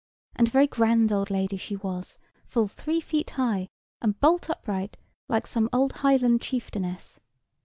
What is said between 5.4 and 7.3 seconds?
some old Highland chieftainess.